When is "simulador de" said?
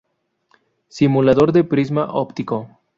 0.89-1.63